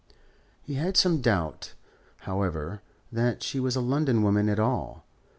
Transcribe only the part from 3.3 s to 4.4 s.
she was a London